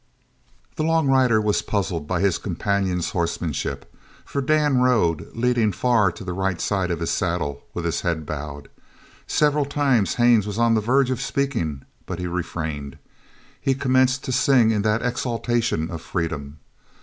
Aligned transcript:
The 0.77 0.83
long 0.83 1.09
rider 1.09 1.39
was 1.39 1.61
puzzled 1.61 2.07
by 2.07 2.21
his 2.21 2.39
companion's 2.39 3.11
horsemanship, 3.11 3.95
for 4.25 4.41
Dan 4.41 4.79
rode 4.79 5.29
leaning 5.35 5.71
far 5.71 6.11
to 6.13 6.23
the 6.23 6.33
right 6.33 6.59
of 6.71 6.99
his 6.99 7.11
saddle, 7.11 7.61
with 7.75 7.85
his 7.85 8.01
head 8.01 8.25
bowed. 8.25 8.67
Several 9.27 9.63
times 9.63 10.15
Haines 10.15 10.47
was 10.47 10.57
on 10.57 10.73
the 10.73 10.81
verge 10.81 11.11
of 11.11 11.21
speaking, 11.21 11.83
but 12.07 12.17
he 12.17 12.25
refrained. 12.25 12.97
He 13.61 13.75
commenced 13.75 14.23
to 14.23 14.31
sing 14.31 14.71
in 14.71 14.81
the 14.81 14.95
exultation 15.07 15.91
of 15.91 16.01
freedom. 16.01 16.57